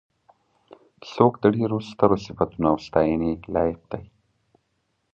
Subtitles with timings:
[1.13, 4.03] څوک د ډېرو سترو صفتونو او د ستاینې لایق دی.